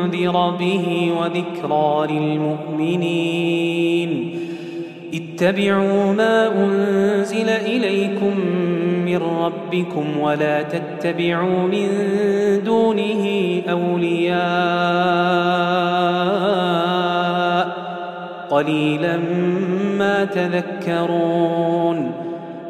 لتنذر 0.00 0.50
به 0.50 1.12
وذكرى 1.20 2.06
للمؤمنين. 2.10 4.10
اتبعوا 5.14 6.12
ما 6.12 6.64
أنزل 6.64 7.48
إليكم 7.48 8.40
من 9.04 9.16
ربكم 9.16 10.20
ولا 10.20 10.62
تتبعوا 10.62 11.62
من 11.62 11.88
دونه 12.64 13.62
أولياء. 13.70 14.40
قليلا 18.50 19.16
ما 19.98 20.24
تذكرون. 20.24 22.19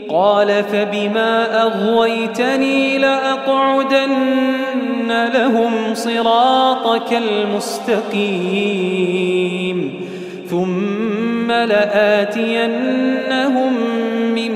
قال 0.10 0.64
فبما 0.64 1.62
أغويتني 1.62 2.98
لأقعدن 2.98 4.08
لهم 5.34 5.94
صراطك 5.94 7.14
المستقيم. 7.14 8.18
ثم 10.50 11.52
لآتينهم 11.52 13.74
من 14.36 14.52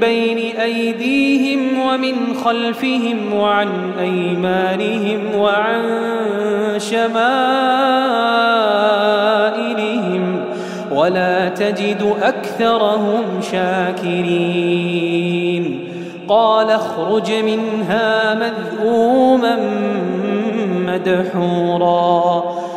بين 0.00 0.56
أيديهم 0.56 1.78
ومن 1.80 2.14
خلفهم 2.44 3.34
وعن 3.34 3.68
أيمانهم 4.00 5.20
وعن 5.36 5.82
شمائلهم 6.78 7.16
ولا 10.92 11.48
تجد 11.48 12.14
أكثرهم 12.22 13.22
شاكرين. 13.52 14.86
قال 16.28 16.70
اخرج 16.70 17.32
منها 17.32 18.34
مذءوما 18.34 19.58
مدحورا. 20.86 22.65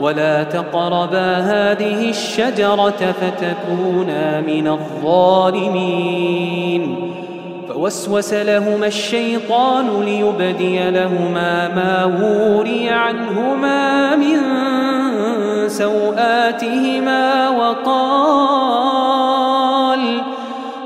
ولا 0.00 0.42
تقربا 0.42 1.36
هذه 1.36 2.10
الشجرة 2.10 3.14
فتكونا 3.20 4.40
من 4.40 4.68
الظالمين. 4.68 6.38
فوسوس 7.68 8.34
لهما 8.34 8.86
الشيطان 8.86 10.02
ليبدي 10.04 10.90
لهما 10.90 11.68
ما 11.68 12.04
وري 12.04 12.88
عنهما 12.88 14.16
من 14.16 14.38
سوآتهما 15.68 17.48
وقال 17.48 19.07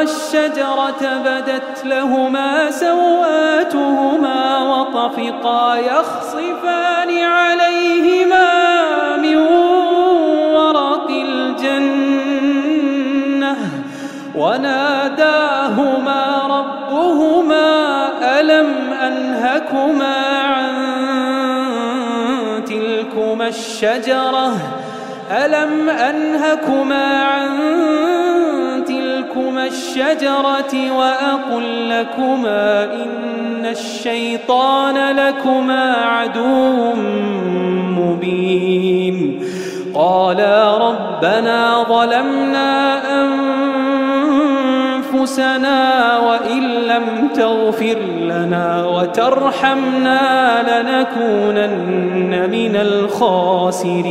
الشجرة 0.00 1.22
بدت 1.24 1.84
لهما 1.84 2.70
سوآتهما 2.70 4.58
وطفقا 4.58 5.76
يخصفان 5.76 7.18
عليهما 7.18 8.46
من 9.16 9.36
ورق 10.54 11.10
الجنة 11.10 12.10
وناداهما 14.34 16.22
ربهما 16.46 18.08
ألم 18.40 18.92
أنهكما 18.92 20.30
الشجرة 23.50 24.56
ألم 25.30 25.90
أنهكما 25.90 27.22
عن 27.22 27.50
تلكما 29.34 29.66
الشجرة 29.66 30.92
وأقل 30.98 31.88
لكما 31.90 32.84
إن 32.84 33.66
الشيطان 33.66 35.16
لكما 35.16 35.94
عدو 35.94 36.94
مبين. 37.98 39.40
قالا 39.94 40.78
ربنا 40.88 41.82
ظلمنا 41.88 43.00
أنفسنا 45.14 46.18
وإن 46.18 46.62
لم 46.62 47.28
تغفر 47.34 47.98
لنا 48.20 48.86
وترحمنا 48.86 50.22
لنكونن 50.70 52.50
من 52.50 52.76
الخاسرين. 52.76 54.10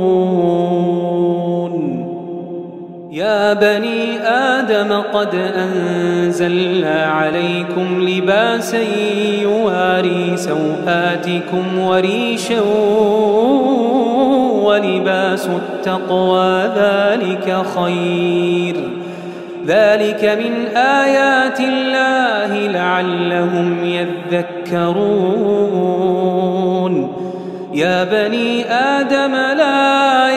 يا 3.11 3.53
بني 3.53 4.19
آدم 4.27 5.01
قد 5.13 5.35
أنزلنا 5.35 7.05
عليكم 7.05 8.07
لباسا 8.09 8.81
يواري 9.41 10.37
سوآتكم 10.37 11.79
وريشا 11.79 12.61
ولباس 14.63 15.47
التقوى 15.47 16.63
ذلك 16.75 17.63
خير. 17.75 18.75
ذلك 19.67 20.23
من 20.23 20.77
آيات 20.77 21.59
الله 21.59 22.67
لعلهم 22.67 23.85
يذكرون. 23.85 25.61
يا 27.73 28.03
بني 28.03 28.65
آدم 28.71 29.35
لا 29.35 30.29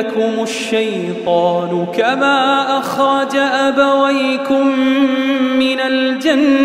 يفتننكم 0.00 0.42
الشيطان 0.42 1.86
كما 1.96 2.78
أخرج 2.78 3.36
أبويكم 3.36 4.66
من 5.58 5.80
الجنة 5.80 6.64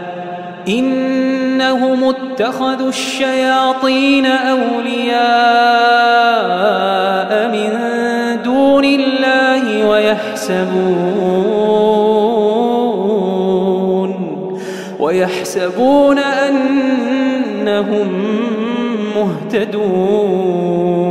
إنهم 0.67 2.03
اتخذوا 2.03 2.89
الشياطين 2.89 4.25
أولياء 4.25 5.21
من 7.51 7.69
دون 8.43 8.85
الله 8.85 9.87
ويحسبون 9.89 11.31
ويحسبون 14.99 16.17
أنهم 16.19 18.09
مهتدون. 19.15 21.10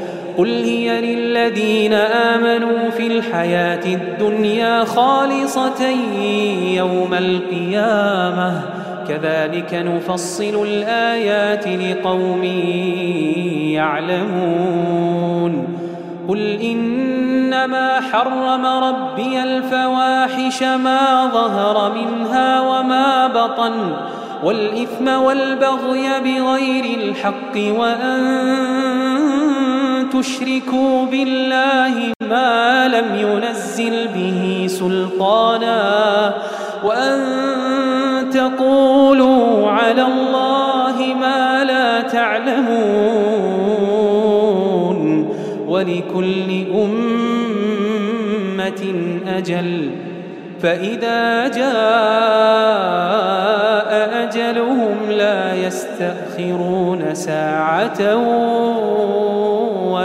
قل 0.41 0.63
هي 0.63 1.01
للذين 1.01 1.93
آمنوا 1.93 2.89
في 2.89 3.07
الحياة 3.07 3.85
الدنيا 3.85 4.83
خالصة 4.83 5.89
يوم 6.75 7.13
القيامة 7.13 8.61
كذلك 9.07 9.73
نفصل 9.73 10.67
الآيات 10.67 11.67
لقوم 11.67 12.43
يعلمون 13.73 15.67
قل 16.27 16.59
إنما 16.61 18.01
حرم 18.11 18.65
ربي 18.65 19.43
الفواحش 19.43 20.63
ما 20.63 21.29
ظهر 21.33 21.93
منها 21.93 22.61
وما 22.61 23.27
بطن 23.27 23.73
والإثم 24.43 25.07
والبغي 25.07 26.07
بغير 26.23 26.99
الحق 26.99 27.79
وأن 27.79 29.30
تشركوا 30.13 31.05
بالله 31.05 32.13
ما 32.21 32.87
لم 32.87 33.15
ينزل 33.15 34.07
به 34.07 34.65
سلطانا 34.67 36.33
وأن 36.83 37.19
تقولوا 38.33 39.69
على 39.69 40.01
الله 40.01 41.15
ما 41.19 41.63
لا 41.63 42.01
تعلمون 42.01 43.21
ولكل 45.67 46.65
أمة 46.73 48.03
أجل 49.27 49.89
فإذا 50.61 51.47
جاء 51.47 51.71
أجلهم 54.23 54.95
لا 55.09 55.55
يستأخرون 55.55 57.01
ساعة 57.13 58.15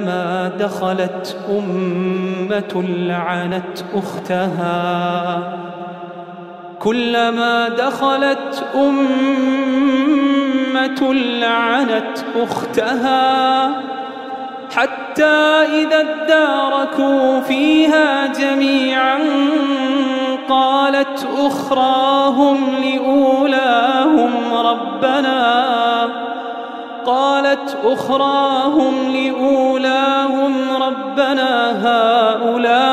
كلما 0.00 0.52
دخلت 0.58 1.36
أمة 1.50 2.82
لعنت 2.82 3.84
أختها. 3.94 5.38
كلما 6.78 7.68
دخلت 7.68 8.64
أمة 8.74 9.94
لعنت 11.14 12.24
أختها. 12.42 13.70
حتى 14.76 15.64
إذا 15.82 16.00
اداركوا 16.00 17.40
فيها 17.40 18.26
جميعا 18.26 19.18
قالت 20.48 21.26
أخراهم 21.38 22.58
لأولاهم 22.84 24.30
ربنا. 24.54 25.79
قالت 27.10 27.76
أخراهم 27.84 28.94
لأولاهم 29.08 30.54
ربنا 30.82 31.52
هؤلاء 31.86 32.90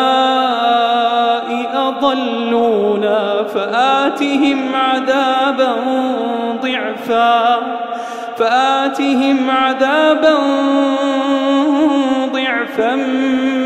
أضلونا 1.88 3.44
فآتهم 3.44 4.76
عذابا 4.76 5.76
ضعفا 6.62 7.60
فآتهم 8.38 9.50
عذابا 9.50 10.36
ضعفا 12.34 12.96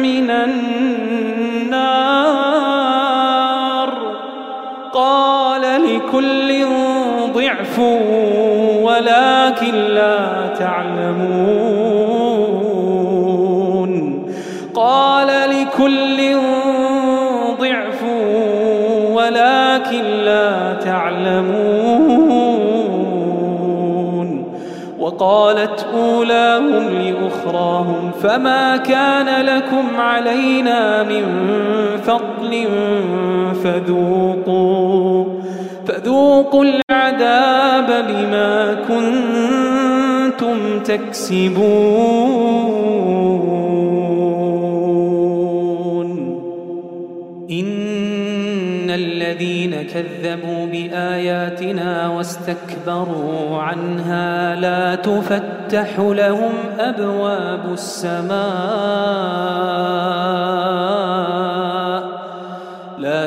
من 0.01 0.29
النار. 0.29 1.81
قال 4.93 5.61
لكل 5.61 6.65
ضعف 7.33 7.79
تعلمون. 10.59 11.91
قال 14.73 15.27
لكل 15.27 16.17
ضعف 17.59 18.03
ولكن 19.13 20.03
لا 20.03 20.73
تعلمون. 20.73 22.31
وقالت 24.99 25.87
أولاهم 25.93 26.89
لأخراهم 26.89 28.11
فما 28.23 28.77
كان 28.77 29.45
لكم 29.45 29.85
علينا 29.97 31.03
من 31.03 31.25
فضل 32.03 32.67
فذوقوا 33.63 35.25
فذوقوا 35.87 36.65
العذاب 36.65 38.05
بما 38.07 38.73
كنتم 38.73 39.30
هم 40.51 40.83
تكسبون. 40.83 42.41
إن 47.51 48.89
الذين 48.89 49.75
كذبوا 49.81 50.65
بآياتنا 50.65 52.09
واستكبروا 52.09 53.57
عنها 53.57 54.55
لا 54.55 54.95
تفتح 54.95 55.99
لهم 55.99 56.51
أبواب 56.79 57.73
السماء. 57.73 58.41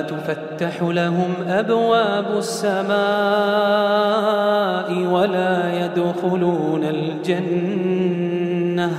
تفتح 0.01 0.83
لهم 0.83 1.35
أبواب 1.49 2.39
السماء 2.39 2.95
ولا 5.13 5.85
يدخلون 5.85 6.85
الجنة 6.85 8.91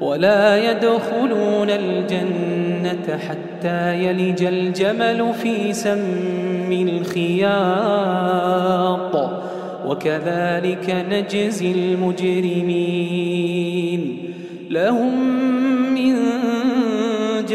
ولا 0.00 0.70
يدخلون 0.70 1.70
الجنة 1.70 3.18
حتى 3.28 4.04
يلج 4.04 4.42
الجمل 4.42 5.34
في 5.34 5.72
سم 5.72 6.72
الخياط. 6.72 7.54
وكذلك 9.86 11.06
نجزي 11.10 11.72
المجرمين. 11.72 13.24
لهم 14.70 15.18
من 15.94 16.16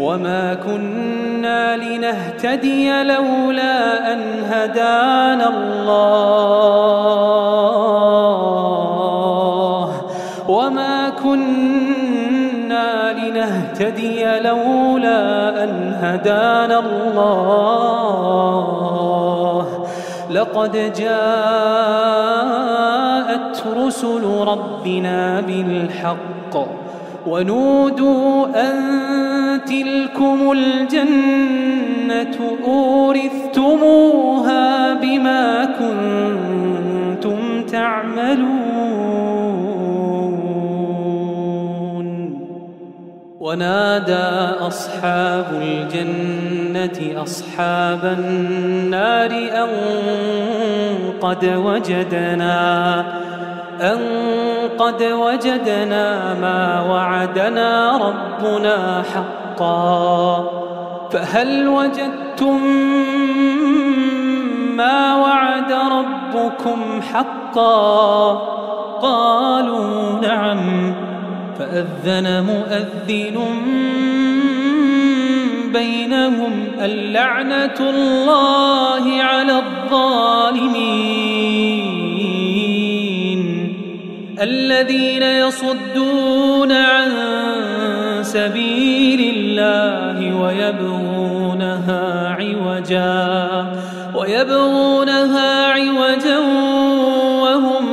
وما 0.00 0.54
كنا 0.54 1.76
لنهتدي 1.76 3.02
لولا 3.02 4.12
أن 4.12 4.20
هدانا 4.50 5.48
الله 5.48 6.80
وما 10.48 11.08
كنا 11.22 13.12
لنهتدي 13.12 14.24
لولا 14.40 15.64
أن 15.64 15.94
هدانا 16.02 16.78
الله 16.78 17.80
لقد 20.30 20.72
جاءت 20.96 21.10
رسل 23.76 24.24
ربنا 24.46 25.40
بالحق 25.40 26.39
ونودوا 27.26 28.46
أن 28.70 28.76
تلكم 29.64 30.52
الجنة 30.52 32.38
أورثتموها 32.66 34.24
بما 34.94 35.64
كنتم 35.64 37.62
تعملون. 37.62 38.80
ونادى 43.40 44.28
أصحاب 44.66 45.46
الجنة 45.62 47.22
أصحاب 47.22 48.16
النار 48.18 49.30
أن 49.30 49.68
قد 51.20 51.44
وجدنا 51.44 53.04
أن 53.80 53.98
قد 54.78 55.02
وجدنا 55.02 56.34
ما 56.34 56.80
وعدنا 56.90 57.96
ربنا 57.96 59.02
حقا 59.14 60.50
فهل 61.12 61.68
وجدتم 61.68 62.62
ما 64.76 65.14
وعد 65.14 65.72
ربكم 65.72 67.02
حقا؟ 67.12 68.34
قالوا 69.02 70.20
نعم. 70.20 70.94
فأذن 71.58 72.44
مؤذن 72.44 73.38
بينهم 75.72 76.66
اللعنة 76.80 77.74
الله 77.80 79.22
على 79.22 79.52
الظالمين. 79.58 80.80
الذين 84.40 85.22
يصدون 85.22 86.72
عن 86.72 87.10
سبيل 88.22 89.34
الله 89.36 90.34
ويبغونها 90.40 92.28
عوجا 92.28 93.66
ويبغونها 94.14 95.66
عوجا 95.66 96.38
وهم 97.42 97.86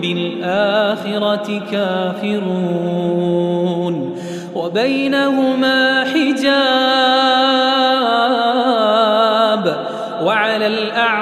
بالآخرة 0.00 1.62
كافرون. 1.72 3.22
وبينهما 4.54 6.04
حجاب 6.04 6.52
وعلى 10.22 10.66
الأعراف 10.66 11.21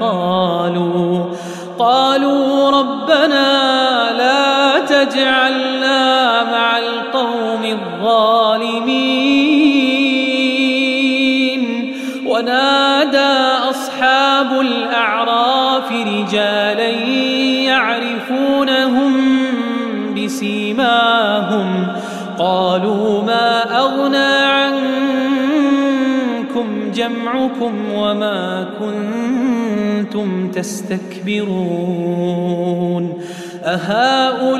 قالوا 0.00 1.24
قالوا 1.78 2.70
ربنا 2.70 3.50
لا 4.18 4.78
تجعلنا 4.78 6.42
مع 6.44 6.78
القوم 6.78 7.64
الظالمين. 7.64 9.24
ونادى 12.26 13.34
أصحاب 13.70 14.60
الأعراف 14.60 15.92
رجالا 15.92 16.88
يعرفونهم 17.68 19.12
بسيماهم 20.16 21.86
قالوا 22.38 23.22
ما 23.22 23.78
أغنى 23.78 24.34
عنكم 24.56 24.84
جمعكم 26.94 27.72
وما 27.94 28.68
كنتم 28.80 29.23
تستكبرون 30.54 32.04
أهؤلاء 33.64 34.54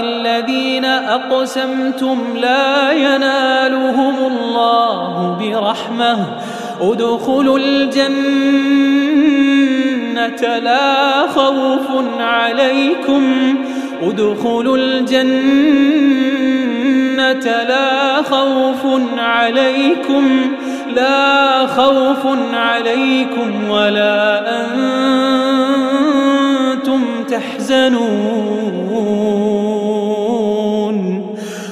الذين 0.00 0.84
أقسمتم 0.84 2.18
لا 2.36 2.92
ينالهم 2.92 4.14
الله 4.26 5.38
برحمة 5.40 6.26
ادخلوا 6.80 7.58
الجنة 7.58 8.20
لا 10.58 11.26
خوف 11.26 11.88
عليكم 12.20 13.54
ادخلوا 14.02 14.76
الجنة 14.76 15.20
لا 17.44 18.22
خوف 18.22 18.86
عليكم 19.18 20.52
لا 20.96 21.66
خوف 21.66 22.26
عليكم 22.54 23.70
ولا 23.70 24.42
أنتم 24.60 24.84
تحزنون. 27.30 28.60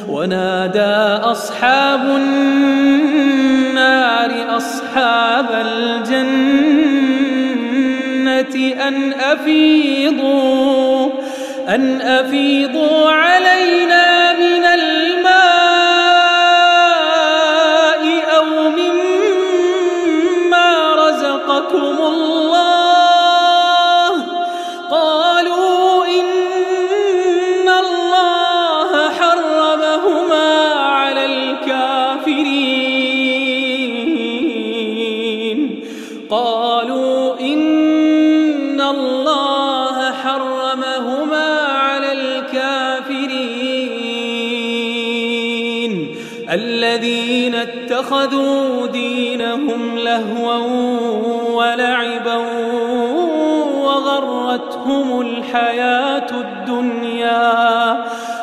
ونادى 0.09 1.25
أصحاب 1.33 2.01
النار 2.17 3.39
أصحاب 4.57 5.47
الجنة 5.53 6.49
أن 8.89 9.13
أفيضوا 9.13 11.11
أن 11.69 12.01
أفيضوا 12.01 13.11
علينا 13.11 14.08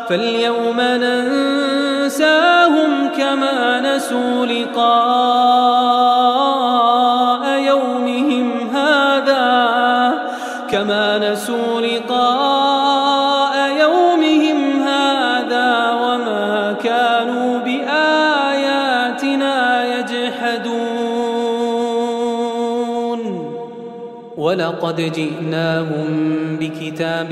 فاليوم 0.10 0.82
ننساهم 0.82 2.28
كما 3.18 3.80
نسوا 3.80 4.46
لقاء 4.46 4.86
يومهم 7.60 8.70
هذا 8.74 10.13
كما 10.70 11.32
نسوا 11.32 11.82
لقاء 11.82 13.56
يومهم 13.80 14.84
هذا 14.84 15.91
وما 15.91 16.76
كانوا 16.84 17.46
ولقد 24.46 24.96
جئناهم 25.02 26.08
بكتاب 26.60 27.32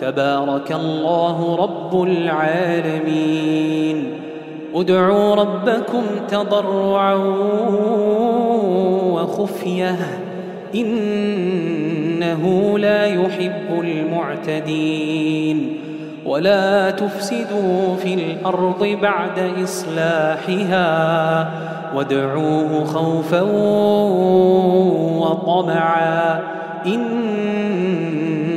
تبارك 0.00 0.72
الله 0.72 1.56
رب 1.56 2.02
العالمين. 2.02 4.04
ادعوا 4.74 5.34
ربكم 5.34 6.02
تضرعا 6.28 7.14
وخفية. 9.12 9.96
إنه 10.74 12.78
لا 12.78 13.06
يحب 13.06 13.80
المعتدين. 13.80 15.76
ولا 16.26 16.90
تفسدوا 16.90 17.96
في 17.96 18.14
الأرض 18.14 18.98
بعد 19.02 19.52
إصلاحها. 19.64 21.48
وادعوه 21.94 22.84
خوفا 22.84 23.42
وطمعا. 25.20 26.40
إن 26.86 27.00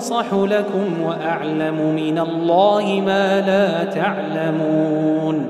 وأنصح 0.00 0.32
لكم 0.32 1.02
وأعلم 1.02 1.94
من 1.96 2.18
الله 2.18 3.02
ما 3.06 3.40
لا 3.40 3.84
تعلمون. 3.84 5.46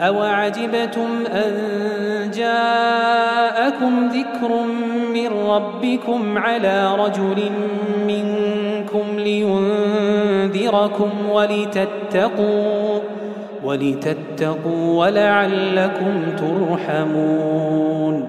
أوعجبتم 0.00 1.26
أن 1.32 1.52
جاءكم 2.34 4.08
ذكر 4.08 4.50
من 5.14 5.28
ربكم 5.48 6.38
على 6.38 6.94
رجل 6.96 7.50
منكم 8.06 9.18
لينذركم 9.18 11.10
ولتتقوا 11.32 13.00
ولتتقوا 13.64 15.06
ولعلكم 15.06 16.22
ترحمون. 16.38 18.28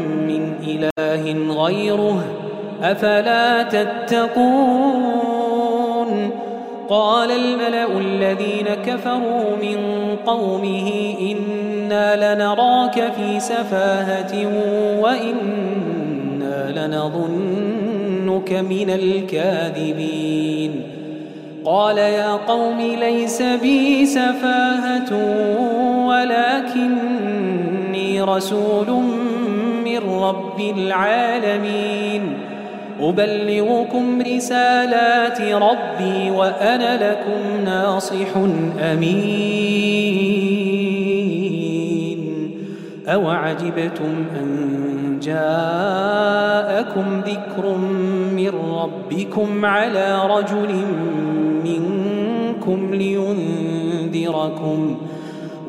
إله 0.83 1.53
غيره 1.63 2.23
أفلا 2.83 3.63
تتقون 3.63 5.11
قال 6.89 7.31
الملأ 7.31 7.99
الذين 7.99 8.65
كفروا 8.85 9.55
من 9.61 9.77
قومه 10.25 11.15
إنا 11.21 12.35
لنراك 12.35 13.13
في 13.13 13.39
سفاهة 13.39 14.47
وإنا 15.01 16.71
لنظنك 16.87 18.53
من 18.53 18.89
الكاذبين 18.89 20.81
قال 21.65 21.97
يا 21.97 22.31
قوم 22.31 22.81
ليس 22.81 23.41
بي 23.41 24.05
سفاهة 24.05 25.11
ولكني 26.07 27.80
رسول 28.21 28.87
من 29.85 29.97
رب 29.97 30.59
العالمين. 30.77 32.33
أبلغكم 33.01 34.21
رسالات 34.21 35.41
ربي 35.41 36.31
وأنا 36.31 37.11
لكم 37.11 37.65
ناصح 37.65 38.37
أمين. 38.79 40.11
أوعجبتم 43.07 44.25
أن 44.39 44.71
جاءكم 45.23 47.21
ذكر 47.25 47.77
من 48.35 48.51
ربكم 48.73 49.65
على 49.65 50.21
رجل 50.25 50.85
منكم 51.63 52.93
لينذركم 52.93 54.95
ۖ 54.95 54.97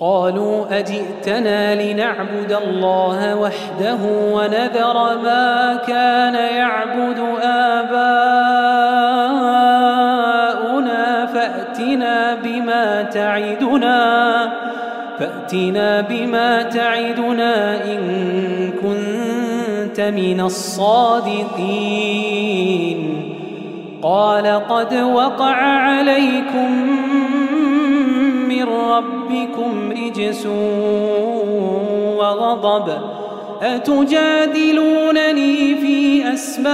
قالوا 0.00 0.78
أجئتنا 0.78 1.82
لنعبد 1.82 2.52
الله 2.52 3.36
وحده 3.36 3.98
ونذر 4.04 5.18
ما 5.22 5.80
كان 5.86 6.34
يعبد 6.34 7.18
آباؤنا 7.42 8.06
فأتنا 11.26 12.34
بما 12.34 13.02
تعدنا 13.02 14.52
فأتنا 15.18 16.00
بما 16.00 16.62
تعدنا 16.62 17.84
إن 17.84 18.00
كنت 18.82 20.00
من 20.00 20.40
الصادقين. 20.40 21.58
قال 24.02 24.46
قد 24.68 24.94
وقع 24.94 25.56
عليكم 25.56 26.98
من 28.58 28.64
ربكم 28.64 29.92
رجس 29.92 30.46
وغضب. 32.16 32.92
أتجادلونني 33.62 35.54
في 35.74 36.32
أسماء 36.34 36.68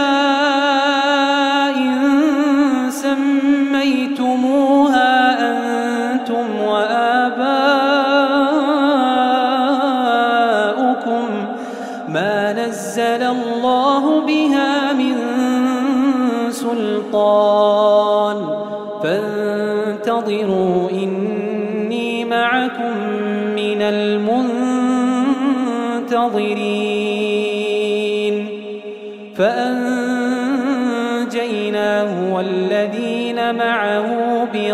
سميتموها 2.89 4.31
أنتم 5.51 6.61
وآباؤكم؟ 6.61 7.64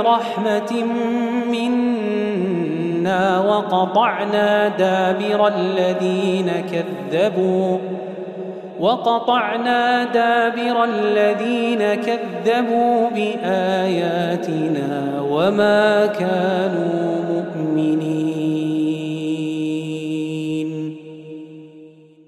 برحمة 0.03 0.85
منا 1.51 3.41
وقطعنا 3.41 4.69
دابر 4.69 5.49
الذين 5.49 6.51
كذبوا 6.73 7.79
وقطعنا 8.81 10.05
دابر 10.05 10.85
الذين 10.85 11.95
كذبوا 11.95 13.11
بآياتنا 13.11 14.91
وما 15.31 16.07
كانوا 16.07 17.23
مؤمنين. 17.31 18.31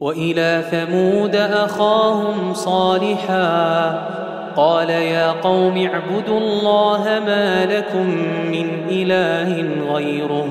وإلى 0.01 0.63
ثمود 0.71 1.37
أخاهم 1.37 2.55
صالحا 2.55 4.22
قال 4.57 4.91
يا 4.91 5.31
قوم 5.33 5.77
اعبدوا 5.77 6.39
الله 6.39 7.05
ما 7.27 7.67
لكم 7.67 8.07
من 8.51 8.69
إله 8.91 9.65
غيره. 9.95 10.49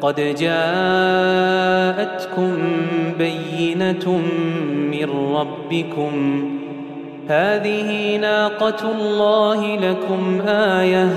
قد 0.00 0.34
جاءتكم 0.40 1.72
بينة 3.18 4.20
من 4.90 5.34
ربكم. 5.36 6.44
هذه 7.28 8.16
ناقة 8.16 8.92
الله 8.92 9.76
لكم 9.76 10.40
آية. 10.48 11.08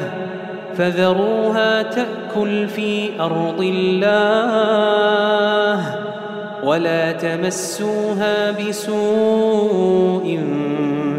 فذروها 0.78 1.82
تأكل 1.82 2.68
في 2.68 3.10
أرض 3.20 3.62
الله 3.62 4.44
ولا 6.64 7.12
تمسوها 7.12 8.52
بسوء 8.52 10.40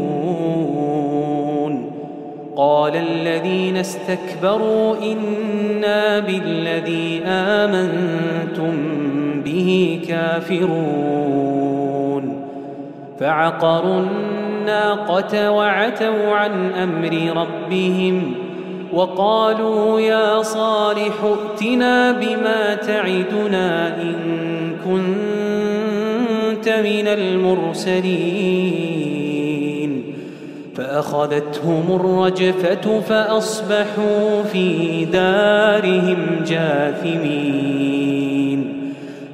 قال 2.56 2.96
الذين 2.96 3.78
استكبروا 3.78 4.96
إنا 5.04 6.20
بالذي 6.20 7.22
آمنتم 7.26 8.74
به 9.46 10.00
كافرون. 10.08 11.44
فعقروا 13.20 14.02
الناقة 14.02 15.52
وعتوا 15.52 16.32
عن 16.32 16.72
أمر 16.72 17.14
ربهم 17.42 18.34
وقالوا 18.94 20.00
يا 20.00 20.42
صالح 20.42 21.14
ائتنا 21.24 22.12
بما 22.12 22.76
تعدنا 22.76 24.02
إن 24.02 24.16
كنت 24.86 26.70
من 26.70 27.08
المرسلين. 27.08 28.54
فأخذتهم 30.76 31.84
الرجفة 31.90 33.00
فأصبحوا 33.00 34.44
في 34.44 35.06
دارهم 35.06 36.18
جاثمين. 36.48 38.33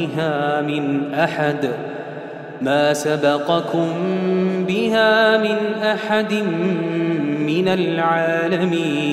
بها 0.00 0.60
من 0.60 1.14
أحد 1.14 1.68
ما 2.62 2.92
سبقكم 2.92 3.86
بها 4.68 5.38
من 5.38 5.56
أحد 5.82 6.32
من 7.46 7.68
العالمين. 7.68 9.10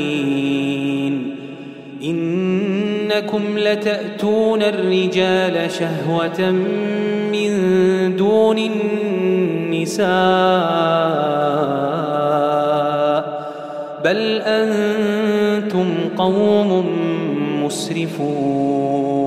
إنكم 2.04 3.58
لتأتون 3.58 4.64
الرجال 4.64 5.72
شهوة 5.72 6.52
من 7.32 7.52
دون 8.16 8.58
النساء 8.58 10.08
بل 14.04 14.42
أنتم 14.42 15.88
قوم 16.18 16.86
مسرفون. 17.64 19.27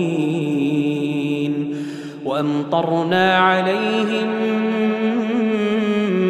وأمطرنا 2.41 3.37
عليهم 3.37 4.29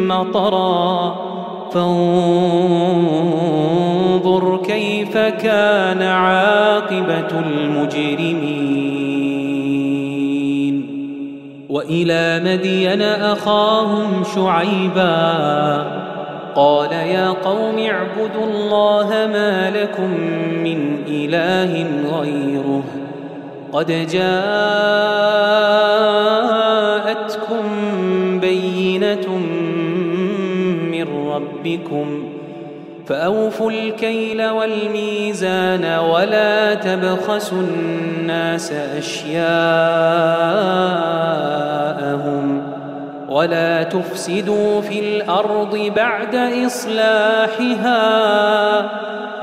مطرا. 0.08 1.16
فانظر 1.74 2.22
كيف 4.64 5.18
كان 5.18 6.02
عاقبة 6.02 7.40
المجرمين. 7.40 8.72
وإلى 11.68 12.42
مدين 12.44 13.02
أخاهم 13.02 14.24
شعيبا. 14.34 16.02
قال 16.54 16.92
يا 16.92 17.28
قوم 17.28 17.78
اعبدوا 17.78 18.46
الله 18.54 19.08
ما 19.08 19.70
لكم 19.70 20.10
من 20.64 20.96
إله 21.08 21.86
غيره. 22.18 23.01
قد 23.72 23.86
جاءتكم 24.06 24.40
بينة 28.40 29.36
من 30.92 31.28
ربكم 31.28 32.32
فأوفوا 33.06 33.70
الكيل 33.70 34.50
والميزان 34.50 35.98
ولا 35.98 36.74
تبخسوا 36.74 37.62
الناس 37.62 38.72
أشياءهم 38.72 39.42
ولا 43.28 43.82
تفسدوا 43.82 44.80
في 44.80 45.00
الأرض 45.00 45.92
بعد 45.96 46.34
إصلاحها 46.66 48.02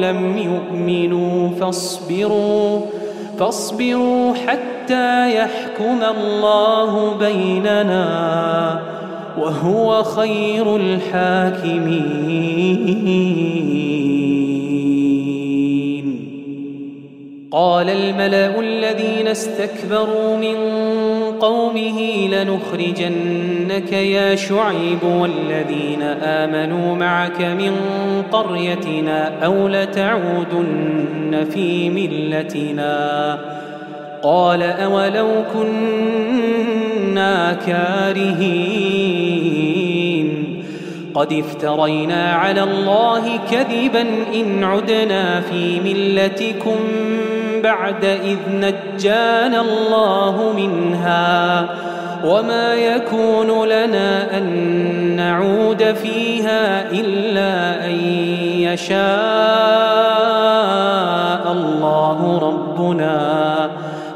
لم 0.00 0.38
يؤمنوا 0.38 1.50
فاصبروا 1.60 2.80
فاصبروا 3.38 4.34
حتى 4.34 5.36
يحكم 5.36 6.00
الله 6.16 7.14
بيننا 7.14 8.06
وهو 9.38 10.02
خير 10.02 10.76
الحاكمين. 10.76 12.26
قال 17.50 17.90
الملا 17.90 18.60
الذين 18.60 19.28
استكبروا 19.28 20.36
من 20.36 20.56
قومه 21.40 22.28
لنخرجنك 22.28 23.92
يا 23.92 24.34
شعيب 24.34 25.02
والذين 25.02 26.02
آمنوا 26.22 26.94
معك 26.94 27.40
من 27.40 27.72
قريتنا 28.32 29.44
أو 29.44 29.68
لتعودن 29.68 31.46
في 31.50 31.90
ملتنا 31.90 33.38
قال 34.22 34.62
أولو 34.62 35.28
كنا 35.54 36.36
كارهين 37.66 39.16
قد 41.14 41.32
افترينا 41.32 42.32
على 42.32 42.62
الله 42.62 43.38
كذبا 43.50 44.04
إن 44.34 44.64
عدنا 44.64 45.40
في 45.40 45.80
ملتكم 45.80 46.78
بعد 47.62 48.04
إذ 48.04 48.38
نجانا 48.50 49.60
الله 49.60 50.52
منها 50.56 51.66
وما 52.24 52.74
يكون 52.74 53.68
لنا 53.68 54.38
أن 54.38 54.46
نعود 55.16 55.82
فيها 55.82 56.90
إلا 56.90 57.84
أن 57.86 57.94
يشاء 58.60 58.96
الله 61.52 62.38
ربنا 62.42 63.70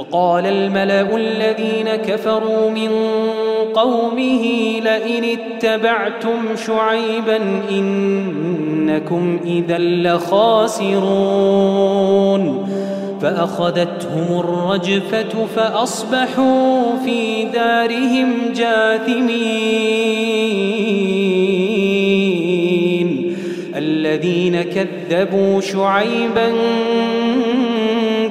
وقال 0.00 0.46
الملأ 0.46 1.16
الذين 1.16 1.88
كفروا 1.88 2.70
من 2.70 2.90
قومه 3.74 4.42
لئن 4.80 5.24
اتبعتم 5.24 6.56
شعيبا 6.66 7.40
إنكم 7.70 9.40
إذا 9.44 9.78
لخاسرون. 9.78 11.00
فأخذتهم 13.22 14.40
الرجفة 14.40 15.46
فأصبحوا 15.56 16.96
في 17.04 17.44
دارهم 17.44 18.32
جاثمين. 18.56 19.40
الذين 23.76 24.62
كذبوا 24.62 25.60
شعيبا 25.60 26.52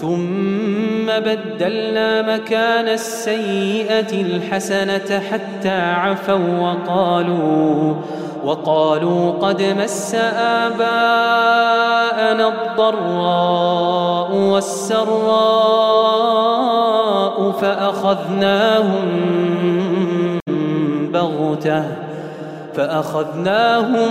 ثم 0.00 1.06
بدلنا 1.06 2.22
مكان 2.22 2.88
السيئة 2.88 4.20
الحسنة 4.20 5.22
حتى 5.30 5.80
عفوا 5.80 6.60
وقالوا 6.60 7.94
وقالوا 8.44 9.32
قد 9.32 9.62
مس 9.62 10.14
آباءنا 10.64 11.28
الضراء 12.48 14.32
والسراء 14.32 15.10
فأخذناهم 17.50 19.08
بغتة 21.12 21.84
فأخذناهم 22.74 24.10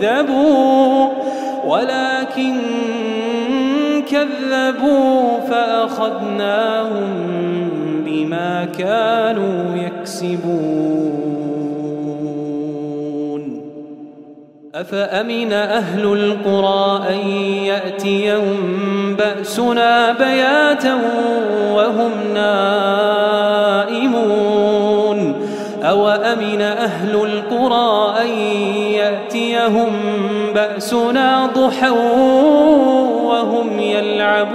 كذبوا 0.00 1.08
ولكن 1.66 2.56
كذبوا 4.10 5.40
فأخذناهم 5.50 7.04
بما 8.06 8.64
كانوا 8.78 9.76
يكسبون. 9.76 11.24
أفأمن 14.74 15.52
أهل 15.52 16.04
القرى 16.04 17.08
أن 17.10 17.28
يأتيهم 17.64 19.16
بأسنا 19.16 20.12
بياتا 20.12 20.98
وهم 21.74 22.10
نائمون؟ 22.34 23.34
أوأمن 25.84 26.60
أهل 26.60 27.14
القرى 27.14 28.14
أن 28.22 28.28
يأتيهم 29.64 29.92
بأسنا 30.54 31.46
ضحى 31.46 31.90
وهم 33.24 33.80
يلعبون. 33.80 34.54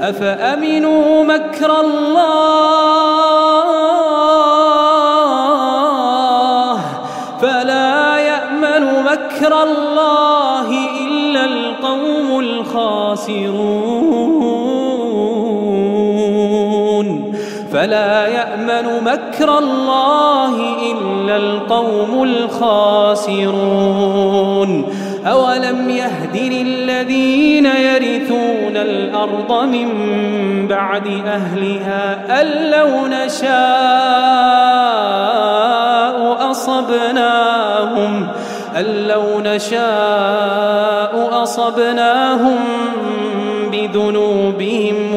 أفأمنوا 0.00 1.24
مكر 1.24 1.80
الله؟ 1.80 2.70
فلا 7.42 8.16
يأمن 8.18 9.04
مكر 9.04 9.62
الله 9.62 10.68
إلا 11.06 11.44
القوم 11.44 12.40
الخاسرون. 12.40 13.79
مكر 19.10 19.58
الله 19.58 20.54
إلا 20.92 21.36
القوم 21.36 22.22
الخاسرون. 22.22 23.40
أولم 25.26 25.90
يهد 25.90 26.36
للذين 26.36 27.66
يرثون 27.66 28.76
الأرض 28.76 29.64
من 29.64 29.88
بعد 30.68 31.06
أهلها 31.26 32.40
أن 32.40 32.46
لو 32.70 33.06
نشاء 33.06 33.50
أصبناهم 36.50 38.28
أن 38.76 38.84
لو 38.84 39.40
نشاء 39.40 41.28
أصبناهم 41.42 42.58
بذنوبهم 43.72 44.99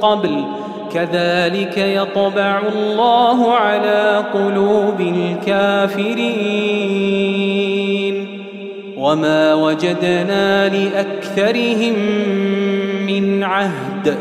قبل 0.00 0.44
كذلك 0.92 1.78
يطبع 1.78 2.60
الله 2.74 3.52
على 3.52 4.24
قلوب 4.34 5.00
الكافرين. 5.00 6.38
وما 8.96 9.54
وجدنا 9.54 10.68
لأكثرهم 10.68 11.94
من 13.06 13.42
عهد 13.42 14.16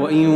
وإن 0.00 0.26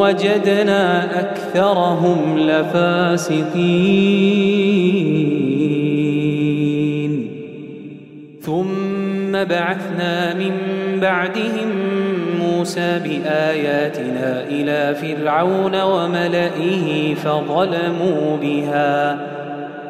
وجدنا 0.00 1.20
أكثرهم 1.20 2.38
لفاسقين. 2.38 3.48
ثم 8.40 9.32
بعثنا 9.32 10.34
من 10.34 10.52
بعدهم 11.00 11.70
موسى 12.68 13.00
بآياتنا 13.04 14.44
إلى 14.50 14.94
فرعون 14.94 15.80
وملئه 15.80 17.14
فظلموا 17.14 18.36
بها. 18.42 19.18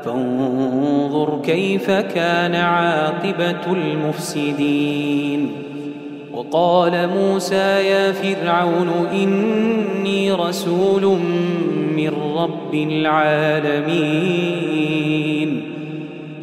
فانظر 0.04 1.40
كيف 1.44 1.90
كان 1.90 2.54
عاقبة 2.54 3.72
المفسدين. 3.72 5.52
وقال 6.32 7.08
موسى 7.08 7.86
يا 7.88 8.12
فرعون 8.12 9.06
إني 9.12 10.32
رسول 10.32 11.18
من 11.96 12.12
رب 12.36 12.74
العالمين. 12.74 14.02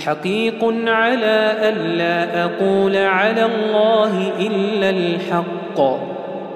حقيق 0.06 0.66
على 0.88 1.56
ألا 1.62 2.44
أقول 2.44 2.96
على 2.98 3.46
الله 3.46 4.32
إلا 4.40 4.90
الحق. 4.90 6.15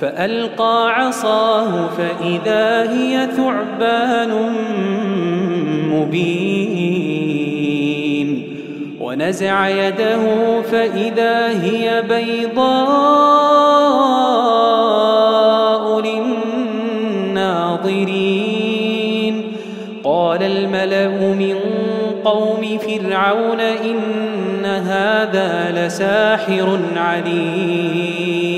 فألقى 0.00 0.94
عصاه 0.94 1.88
فإذا 1.88 2.92
هي 2.92 3.28
ثعبان 3.36 4.52
مبين 5.92 6.98
ونزع 9.00 9.68
يده 9.68 10.22
فإذا 10.62 11.62
هي 11.62 12.02
بيضاء 12.02 12.68
للناظرين 17.30 17.78
قال 20.04 20.42
الملأ 20.42 21.08
من 21.34 21.54
قوم 22.24 22.78
فرعون 22.78 23.60
إن 23.60 24.64
هذا 24.64 25.72
لساحر 25.76 26.78
عليم 26.96 28.57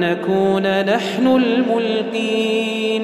نكون 0.00 0.84
نحن 0.84 1.26
الملقين. 1.26 3.02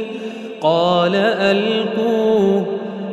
قال 0.60 1.16
ألقوه. 1.16 2.66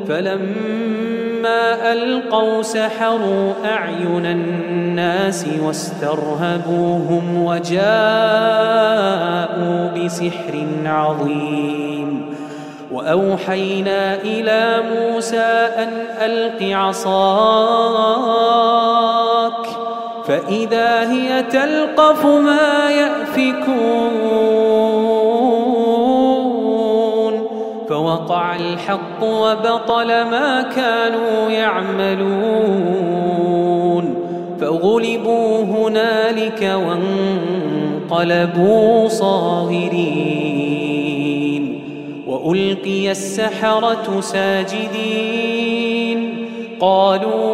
فلما 0.09 1.93
ألقوا 1.93 2.61
سحروا 2.61 3.53
أعين 3.65 4.25
الناس 4.25 5.47
واسترهبوهم 5.61 7.43
وجاءوا 7.43 7.81
بسحر 10.05 10.65
عظيم. 10.85 12.35
وأوحينا 12.91 14.15
إلى 14.15 14.83
موسى 14.91 15.69
أن 15.77 15.89
ألق 16.21 16.77
عصاك. 16.77 19.32
فإذا 20.27 21.11
هي 21.11 21.43
تلقف 21.43 22.25
ما 22.25 22.91
يأفكون 22.91 24.53
فوقع 27.89 28.55
الحق 28.55 29.23
وبطل 29.23 30.07
ما 30.07 30.61
كانوا 30.75 31.49
يعملون 31.49 33.03
فغلبوا 34.61 35.63
هنالك 35.63 36.75
وانقلبوا 38.09 39.07
صاغرين 39.07 40.53
وألقي 42.27 43.11
السحرة 43.11 44.19
ساجدين 44.21 45.53
قالوا 46.79 47.53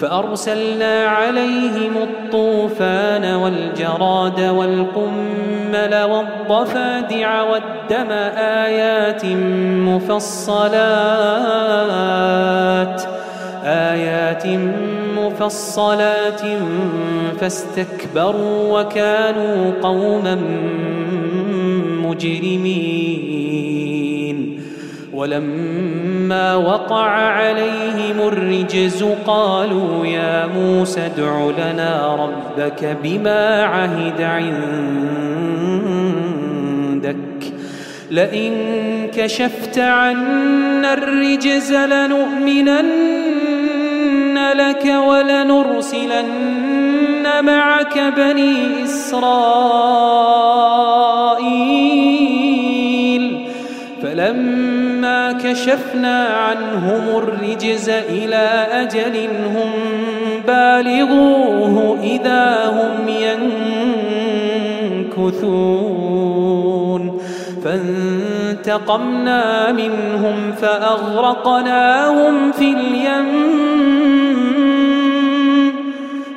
فأرسلنا 0.00 1.06
عليهم 1.06 1.92
الطوفان 2.02 3.24
والجراد 3.24 4.40
والقمل 4.40 6.02
والضفادع 6.02 7.42
والدم 7.42 8.10
آيات 8.36 9.24
مفصلات 9.86 10.76
آيات 13.64 14.46
مفصلات 15.16 16.40
فاستكبروا 17.40 18.80
وكانوا 18.80 19.72
قوما 19.82 20.38
مجرمين 22.02 23.35
ولما 25.16 26.54
وقع 26.54 27.10
عليهم 27.10 28.28
الرجز 28.28 29.04
قالوا 29.26 30.06
يا 30.06 30.46
موسى 30.46 31.00
ادع 31.06 31.50
لنا 31.58 32.14
ربك 32.14 32.96
بما 33.02 33.64
عهد 33.64 34.20
عندك. 34.20 34.66
لئن 38.10 38.52
كشفت 39.16 39.78
عنا 39.78 40.94
الرجز 40.94 41.72
لنؤمنن 41.72 42.86
لك 44.52 44.84
ولنرسلن 45.08 46.46
معك 47.42 47.98
بني 48.16 48.84
إسرائيل. 48.84 49.36
فلما 54.02 54.65
كشفنا 55.50 56.26
عنهم 56.26 57.16
الرجز 57.16 57.88
إلى 57.88 58.66
أجل 58.72 59.28
هم 59.54 59.70
بالغوه 60.46 61.98
إذا 62.02 62.66
هم 62.66 63.08
ينكثون. 65.08 67.20
فانتقمنا 67.64 69.72
منهم 69.72 70.52
فأغرقناهم 70.60 72.52
في 72.52 72.72
اليم 72.72 73.26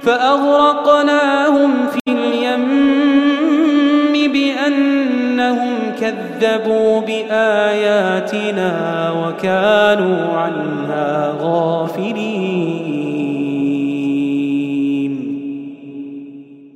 فأغرقناهم 0.01 1.71
في 1.87 2.11
اليم 2.11 2.69
بأنهم 4.31 5.88
كذبوا 6.01 7.01
بآياتنا 7.01 8.71
وكانوا 9.11 10.27
عنها 10.33 11.35
غافلين. 11.41 13.09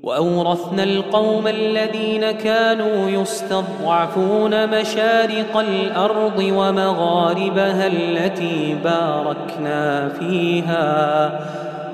وأوحى 0.03 0.33
وأورثنا 0.43 0.83
القوم 0.83 1.47
الذين 1.47 2.31
كانوا 2.31 3.09
يستضعفون 3.09 4.79
مشارق 4.79 5.57
الأرض 5.57 6.39
ومغاربها 6.39 7.87
التي 7.87 8.77
باركنا 8.83 10.09
فيها. 10.09 11.39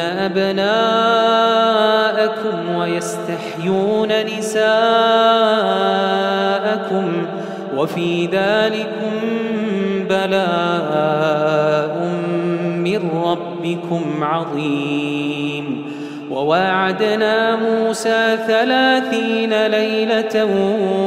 أبناءكم 0.00 0.76
ويستحيون 2.76 4.08
نساءكم 4.38 4.66
وفي 7.76 8.26
ذلكم 8.26 9.12
بلاء 10.10 11.94
من 12.76 13.10
ربكم 13.24 14.24
عظيم. 14.24 15.86
وواعدنا 16.30 17.56
موسى 17.56 18.36
ثلاثين 18.46 19.66
ليلة 19.66 20.44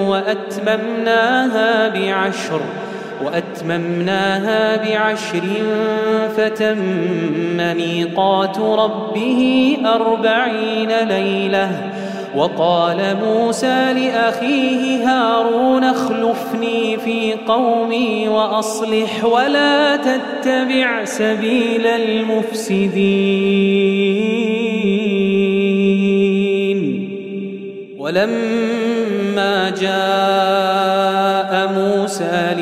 وأتممناها 0.10 1.88
بعشر 1.90 2.62
وأتممناها 3.26 4.76
بعشر 4.76 5.43
فتم 6.38 6.78
ميقات 7.78 8.59
ربه 8.59 9.78
أربعين 9.86 11.07
ليلة 11.07 11.91
وقال 12.36 13.17
موسى 13.26 13.93
لأخيه 13.93 15.09
هارون 15.09 15.84
اخلفني 15.84 16.97
في 16.97 17.34
قومي 17.47 18.28
وأصلح 18.28 19.26
ولا 19.26 19.95
تتبع 19.95 21.05
سبيل 21.05 21.88
المفسدين. 21.88 23.09
ولما 27.97 29.70
جاء 29.70 31.74
موسى 31.76 32.55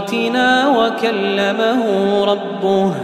لميقاتنا 0.00 0.68
وكلمه 0.68 1.84
ربه 2.24 2.94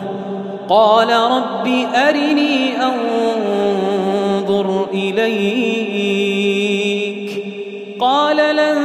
قال 0.68 1.08
رب 1.10 1.86
أرني 1.94 2.82
أنظر 2.82 4.86
إليك 4.92 6.06
قال 8.00 8.36
لن 8.56 8.78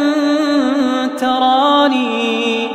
تراني 1.20 2.68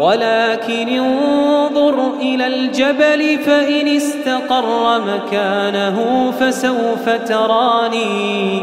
ولكن 0.00 0.88
انظر 0.88 2.12
إلى 2.20 2.46
الجبل 2.46 3.38
فإن 3.38 3.88
استقر 3.88 5.00
مكانه 5.00 6.30
فسوف 6.40 7.08
تراني 7.08 8.62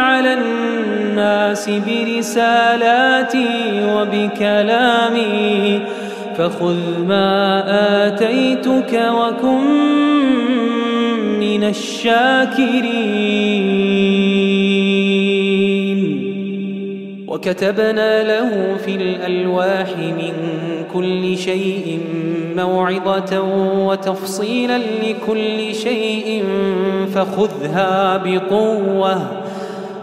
على 0.00 0.34
الناس 0.34 1.70
برسالاتي 1.70 3.46
وبكلامي 3.84 5.80
فخذ 6.36 7.04
ما 7.08 7.64
آتيتك 8.06 9.02
وكن 9.12 9.64
من 11.40 11.64
الشاكرين. 11.64 13.00
وكتبنا 17.28 18.22
له 18.22 18.76
في 18.84 18.94
الألواح 18.94 19.96
من 19.96 20.32
كل 20.94 21.38
شيء 21.38 22.00
موعظة 22.56 23.40
وتفصيلا 23.86 24.78
لكل 24.78 25.74
شيء 25.74 26.44
فخذها 27.14 28.16
بقوة. 28.16 29.39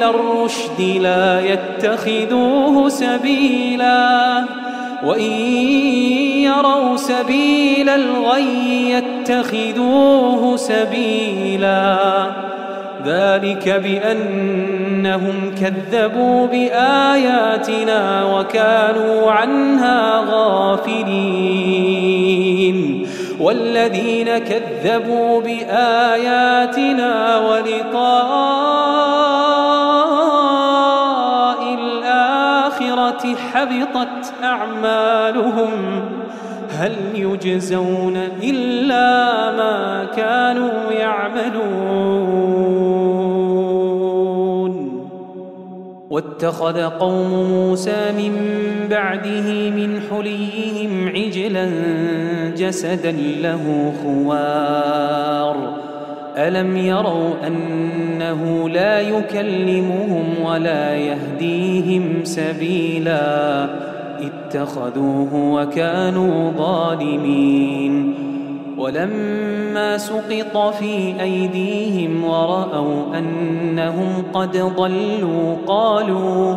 سبيل 0.00 0.14
الرشد 0.14 0.80
لا 0.80 1.40
يتخذوه 1.40 2.88
سبيلا. 2.88 4.44
وإن 5.04 5.32
يروا 6.42 6.96
سبيل 6.96 7.88
الغي 7.88 8.90
يتخذوه 8.90 10.56
سبيلا. 10.56 11.96
ذلك 13.06 13.68
بأنهم 13.68 15.54
كذبوا 15.60 16.46
بآياتنا 16.46 18.24
وكانوا 18.24 19.30
عنها 19.30 20.24
غافلين. 20.30 21.80
والذين 23.40 24.38
كذبوا 24.38 25.40
بآياتنا 25.40 27.38
ولقاء 27.38 28.59
حبطت 33.36 34.32
أعمالهم 34.42 35.70
هل 36.70 36.92
يجزون 37.14 38.16
إلا 38.42 39.50
ما 39.56 40.04
كانوا 40.16 40.92
يعملون؟ 40.92 42.50
واتخذ 46.10 46.82
قوم 46.82 47.30
موسى 47.50 48.12
من 48.18 48.36
بعده 48.90 49.70
من 49.70 50.00
حليهم 50.10 51.08
عجلا 51.08 51.70
جسدا 52.56 53.10
له 53.42 53.92
خوار. 54.02 55.79
ألم 56.48 56.76
يروا 56.76 57.46
أنه 57.46 58.68
لا 58.68 59.00
يكلمهم 59.00 60.24
ولا 60.44 60.96
يهديهم 60.96 62.24
سبيلاً 62.24 63.90
اتخذوه 64.20 65.34
وكانوا 65.34 66.50
ظالمين 66.50 68.14
ولما 68.78 69.98
سقط 69.98 70.74
في 70.74 71.20
أيديهم 71.20 72.24
ورأوا 72.24 73.18
أنهم 73.18 74.22
قد 74.32 74.56
ضلوا 74.76 75.56
قالوا 75.66 76.56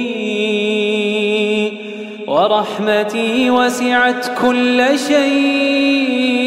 ورحمتي 2.41 3.49
وسعت 3.49 4.31
كل 4.41 4.83
شيء 5.07 6.41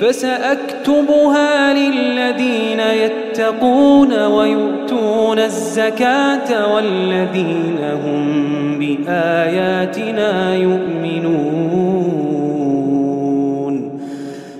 فسأكتبها 0.00 1.74
للذين 1.74 2.80
يتقون 2.80 4.12
ويؤتون 4.24 5.38
الزكاة 5.38 6.74
والذين 6.74 7.78
هم 8.04 8.78
بآياتنا 8.78 10.54
يؤمنون. 10.54 12.25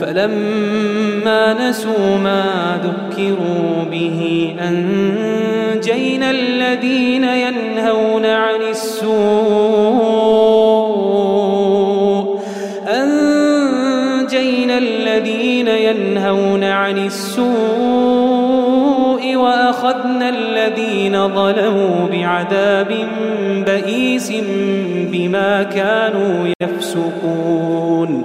فلما 0.00 1.68
نسوا 1.68 2.16
ما 2.16 2.78
ذكروا 2.84 3.84
به 3.90 4.54
أنجينا 4.68 6.30
الذين 6.30 7.24
ينهون 7.24 8.26
عن 8.26 8.60
السوء 8.70 9.16
أنجينا 12.88 14.78
الذين 14.78 15.68
ينهون 15.68 16.64
عن 16.64 17.06
السوء 17.06 17.46
وأخذنا 19.36 20.28
الذين 20.28 21.28
ظلموا 21.28 22.08
بعذاب 22.12 23.08
بئيس 23.66 24.32
بما 25.12 25.62
كانوا 25.62 26.52
يفسقون 26.62 28.24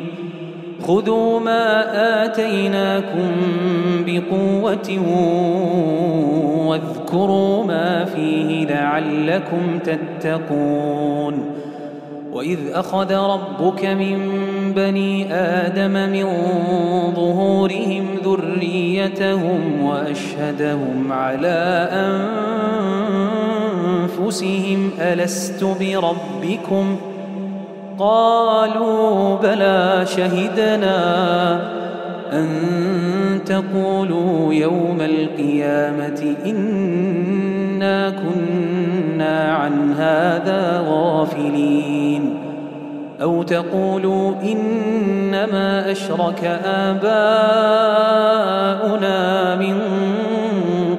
خذوا 0.87 1.39
ما 1.39 2.25
آتيناكم 2.25 3.31
بقوة 4.05 4.99
واذكروا 6.67 7.63
ما 7.63 8.05
فيه 8.05 8.65
لعلكم 8.65 9.79
تتقون 9.79 11.61
وإذ 12.33 12.59
أخذ 12.73 13.13
ربك 13.13 13.85
من 13.85 14.19
بني 14.75 15.33
آدم 15.33 15.91
من 15.91 16.25
ظهورهم 17.15 18.07
ذريتهم 18.23 19.83
وأشهدهم 19.83 21.11
على 21.11 21.89
أنفسهم 24.09 24.89
ألست 24.99 25.63
بربكم؟ 25.63 26.97
قالوا 27.99 29.35
بلى 29.37 30.05
شهدنا 30.05 31.01
أن 32.33 32.47
تقولوا 33.45 34.53
يوم 34.53 35.01
القيامة 35.01 36.35
إنا 36.45 38.09
كنا 38.09 39.53
عن 39.53 39.93
هذا 39.93 40.85
غافلين 40.87 42.37
أو 43.21 43.43
تقولوا 43.43 44.33
إنما 44.43 45.91
أشرك 45.91 46.59
آباؤنا 46.65 47.15
من 49.55 49.79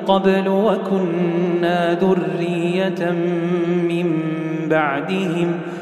قبل 0.07 0.49
وكنا 0.49 1.95
ذرية 1.95 3.11
من 3.88 4.18
بعدهم 4.70 5.61
ۖ 5.78 5.82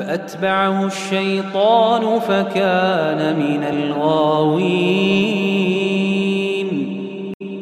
فأتبعه 0.00 0.86
الشيطان 0.86 2.20
فكان 2.20 3.36
من 3.36 3.64
الغاوين. 3.64 5.00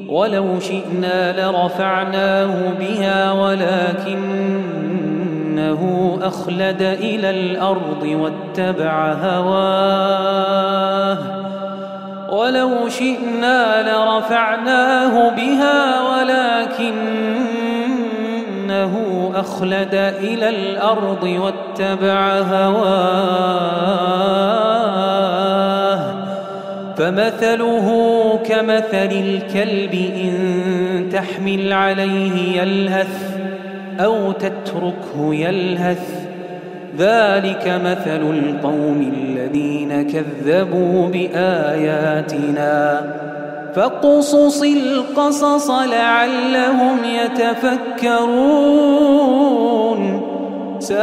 ولو 0.09 0.61
شئنا 0.61 1.41
لرفعناه 1.41 2.73
بها 2.81 3.33
ولكنه 3.33 4.59
أخلد 6.23 6.83
إلى 6.83 7.31
الأرض 7.31 8.03
واتبع 8.03 9.13
هواه. 9.13 10.39
ولو 12.33 12.89
شئنا 12.89 13.83
لرفعناه 13.83 15.29
بها 15.31 16.03
ولكن 16.11 16.95
إنه 18.79 19.31
أخلد 19.35 19.95
إلى 19.95 20.49
الأرض 20.49 21.23
واتبع 21.23 22.39
هواه. 22.39 22.79
فمثله 26.97 27.89
كمثل 28.49 29.13
الكلب 29.13 29.95
إن 29.95 30.33
تحمل 31.13 31.73
عليه 31.73 32.61
يلهث 32.63 33.39
أو 34.01 34.33
تتركه 34.33 35.35
يلهث. 35.35 36.29
ذلك 36.99 37.81
مثل 37.85 38.31
القوم 38.31 39.13
الذين 39.17 40.03
كذبوا 40.03 41.09
بآياتنا. 41.09 42.79
فاقصص 43.75 44.63
القصص 44.63 45.71
لعلهم 45.71 46.99
يتفكرون. 47.05 48.29
ساء 50.79 50.99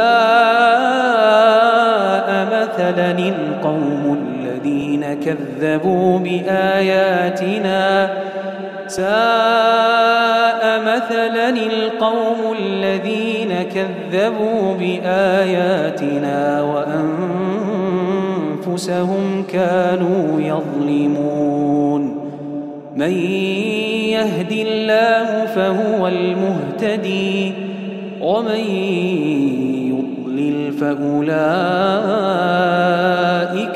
مثلا 2.52 3.10
القوم 3.10 4.18
الذين 4.20 5.04
كذبوا 5.14 6.18
بآياتنا. 6.18 8.10
ساء 8.86 10.80
مثلا 10.86 11.48
القوم 11.48 12.54
الذين 12.58 13.52
كذبوا 13.62 14.74
بآياتنا 14.74 16.62
وأنفسهم 18.62 19.44
كانوا 19.52 20.40
يظلمون. 20.40 22.05
من 22.96 23.12
يهد 24.08 24.52
الله 24.52 25.46
فهو 25.46 26.08
المهتدي 26.08 27.52
ومن 28.20 28.60
يضلل 29.92 30.72
فأولئك 30.72 31.42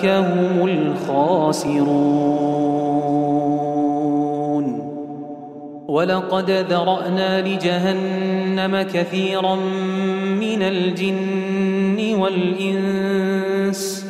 هم 0.06 0.68
الخاسرون. 0.68 2.20
ولقد 5.88 6.50
ذرأنا 6.50 7.48
لجهنم 7.48 8.82
كثيرا 8.82 9.54
من 10.40 10.62
الجن 10.62 12.14
والإنس 12.14 14.09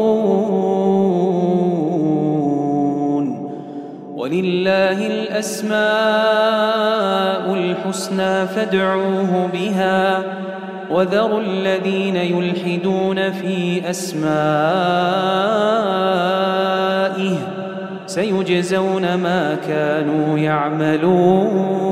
ولله 4.21 5.07
الأسماء 5.07 5.73
الحسنى 7.53 8.47
فادعوه 8.47 9.49
بها 9.53 10.23
وذروا 10.91 11.41
الذين 11.41 12.15
يلحدون 12.15 13.31
في 13.31 13.89
أسمائه 13.89 14.21
سيجزون 18.05 19.15
ما 19.15 19.57
كانوا 19.67 20.37
يعملون 20.37 21.91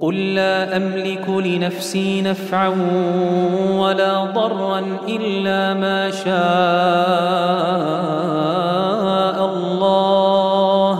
قل 0.00 0.34
لا 0.34 0.76
أملك 0.76 1.28
لنفسي 1.28 2.22
نفعا 2.22 2.68
ولا 3.78 4.24
ضرا 4.24 4.82
إلا 5.08 5.74
ما 5.74 6.10
شاء 6.10 6.28
الله. 9.44 10.94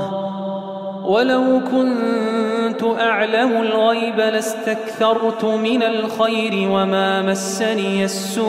ولو 1.06 1.60
كنت 1.72 2.82
أعلم 3.00 3.62
الغيب 3.62 4.16
لاستكثرت 4.16 5.44
من 5.44 5.82
الخير 5.82 6.70
وما 6.70 7.22
مسني 7.22 8.04
السوء. 8.04 8.48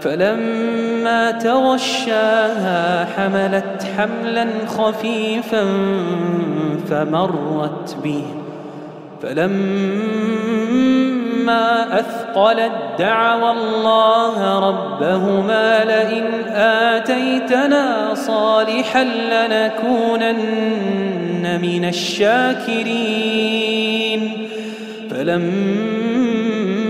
فلما 0.00 1.30
تغشاها 1.30 3.04
حملت 3.04 3.86
حملا 3.96 4.46
خفيفا 4.66 5.64
فمرت 6.90 7.96
به. 8.04 8.22
فلما 9.22 9.60
أثقلت 12.00 12.72
دعوى 12.98 13.50
الله 13.50 14.58
ربهما 14.68 15.84
لئن 15.84 16.24
آتيتنا 16.54 18.14
صالحا 18.14 19.04
لنكونن 19.04 20.30
من 21.62 21.84
الشاكرين. 21.84 23.40
فلما 25.10 25.99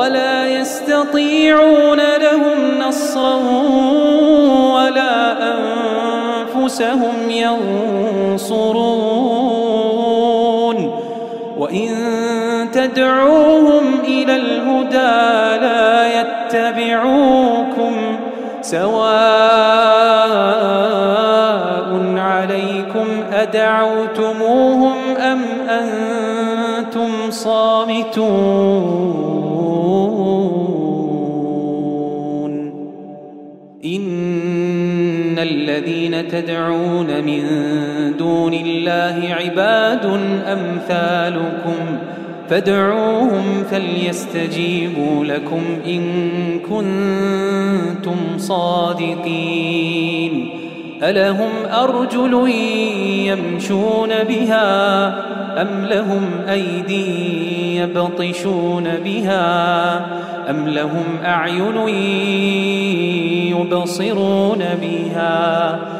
ولا 0.00 0.46
يستطيعون 0.46 1.96
لهم 1.96 2.88
نصرا 2.88 3.36
ولا 4.74 5.36
أنفسهم 5.52 7.30
ينصرون. 7.30 8.70
وإن 11.58 11.88
تدعوهم 12.72 14.00
إلى 14.04 14.36
الهدى 14.36 15.56
لا 15.66 16.20
يتبعوكم 16.20 17.94
سواء 18.62 19.00
عليكم 22.16 23.06
أدعوتموهم 23.32 24.96
أم 25.16 25.42
أنتم 25.68 27.30
صامتون. 27.30 29.29
تدعون 36.28 37.24
من 37.24 37.42
دون 38.18 38.54
الله 38.54 39.34
عباد 39.34 40.04
أمثالكم 40.46 41.98
فادعوهم 42.48 43.64
فليستجيبوا 43.70 45.24
لكم 45.24 45.62
إن 45.86 46.02
كنتم 46.58 48.16
صادقين 48.38 49.80
ألهم 51.02 51.50
أرجل 51.72 52.50
يمشون 53.26 54.08
بها 54.28 55.08
أم 55.62 55.84
لهم 55.84 56.22
أيدي 56.48 57.76
يبطشون 57.76 58.84
بها 59.04 59.96
أم 60.50 60.68
لهم 60.68 61.04
أعين 61.24 61.88
يبصرون 63.56 64.64
بها 64.82 65.99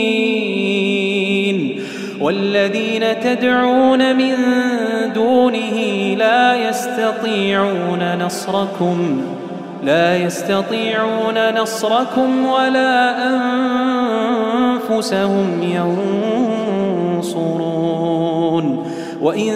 والذين 2.21 3.19
تدعون 3.19 4.15
من 4.15 4.35
دونه 5.13 5.77
لا 6.17 6.69
يستطيعون 6.69 8.17
نصركم 8.25 9.21
لا 9.83 10.17
يستطيعون 10.17 11.53
نصركم 11.61 12.45
ولا 12.45 13.27
أنفسهم 14.89 15.63
ينصرون. 15.63 17.61
وإن 19.21 19.53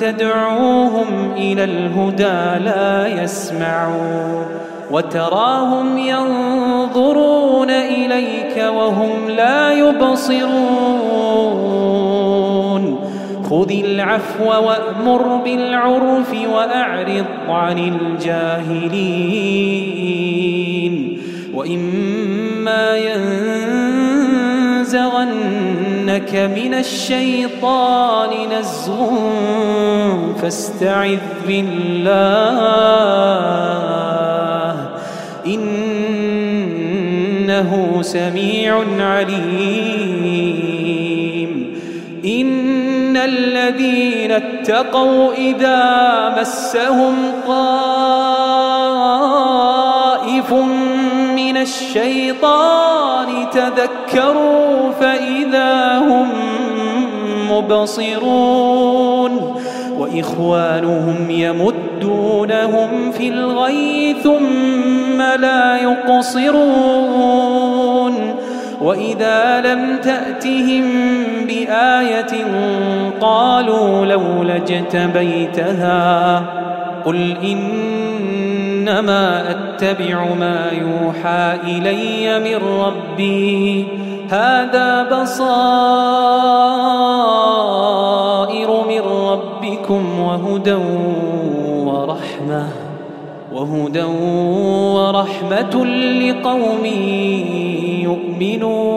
تدعوهم 0.00 1.32
إلى 1.36 1.64
الهدى 1.64 2.64
لا 2.64 3.22
يسمعون 3.22 4.46
وتراهم 4.90 5.98
ينظرون 5.98 7.70
إليك 8.06 8.56
وهم 8.76 9.30
لا 9.30 9.72
يبصرون. 9.72 10.42
خذ 13.50 13.70
العفو 13.70 14.44
وأمر 14.44 15.36
بالعرف 15.44 16.34
وأعرض 16.54 17.24
عن 17.48 17.78
الجاهلين. 17.78 18.82
وإما 21.54 22.96
ينزغنك 22.96 23.72
من 26.56 26.74
الشيطان 26.74 28.30
نزغ 28.58 29.10
فاستعذ 30.42 31.18
بالله. 31.46 32.52
إنه 37.62 38.02
سميع 38.02 38.84
عليم. 38.98 39.42
إن 42.24 43.16
الذين 43.16 44.32
اتقوا 44.32 45.32
إذا 45.32 46.34
مسهم 46.40 47.14
طائف 47.46 47.72
من 51.36 51.56
الشيطان 51.56 53.26
تذكروا 53.52 54.90
فإذا 55.00 55.98
هم 55.98 56.28
مبصرون. 57.50 58.92
وإخوانهم 59.98 61.30
يمدونهم 61.30 63.12
في 63.12 63.28
الغي 63.28 64.16
ثم 64.22 65.22
لا 65.22 65.76
يقصرون 65.76 67.22
وإذا 68.82 69.60
لم 69.60 69.98
تأتهم 70.02 70.84
بآية 71.46 72.44
قالوا 73.20 74.06
لولا 74.06 74.56
اجتبيتها 74.56 76.42
قل 77.04 77.36
إنما 77.42 79.50
أتبع 79.50 80.24
ما 80.38 80.70
يوحى 80.72 81.56
إلي 81.64 82.38
من 82.38 82.56
ربي 82.80 83.86
هذا 84.30 85.02
بصائر 85.02 85.42
من 88.88 89.00
ربكم 89.72 90.20
وهدى 90.20 90.78
ورحمة 91.86 92.66
وهدى 93.54 94.04
ورحمة 94.96 95.84
لقوم 96.20 96.84
يؤمنون. 98.04 98.92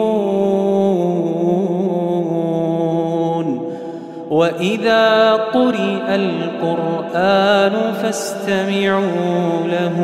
وإذا 4.30 5.32
قرئ 5.32 6.14
القرآن 6.14 7.74
فاستمعوا 8.02 9.66
له 9.66 9.96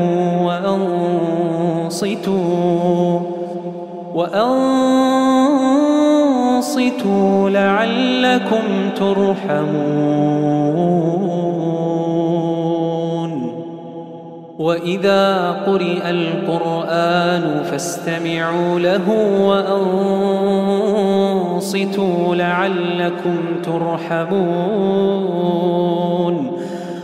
وأنصتوا 0.45 2.01
وأنصتوا 4.15 5.52
لعلكم 7.51 8.91
ترحمون 8.97 10.53
وإذا 14.59 15.51
قرئ 15.67 16.11
القرآن 16.11 17.63
فاستمعوا 17.63 18.79
له 18.81 19.11
وأنصتوا 21.51 22.35
لعلكم 22.35 23.37
ترحمون 23.65 24.93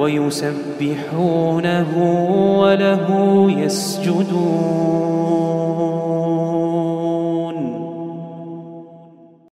ويسبحونه 0.00 1.90
وله 2.60 3.06
يسجدون. 3.50 5.00